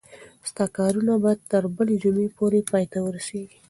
[0.49, 3.57] ستا کارونه به تر بلې جمعې پورې پای ته ورسیږي.